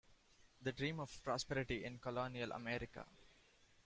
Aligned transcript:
"The 0.63 0.71
Dream 0.71 0.99
of 0.99 1.21
Prosperity 1.23 1.83
in 1.83 1.99
Colonial 1.99 2.53
America. 2.53 3.05